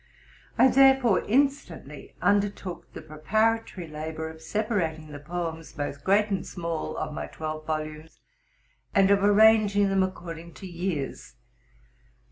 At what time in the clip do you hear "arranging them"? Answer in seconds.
9.23-10.01